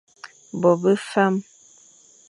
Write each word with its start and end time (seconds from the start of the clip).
Bo 0.61 0.71
be 0.81 0.93
fam. 1.09 1.33